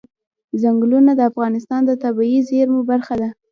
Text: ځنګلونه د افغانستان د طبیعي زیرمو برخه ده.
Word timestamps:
ځنګلونه 0.61 1.11
د 1.15 1.21
افغانستان 1.31 1.81
د 1.85 1.91
طبیعي 2.03 2.39
زیرمو 2.49 2.81
برخه 2.91 3.15
ده. 3.21 3.29